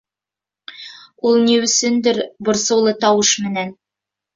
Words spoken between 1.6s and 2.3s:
өсөндөр